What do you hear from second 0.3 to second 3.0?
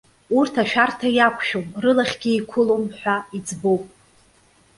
Урҭ ашәарҭа иақәшәом, рылахьгьы еиқәылом,-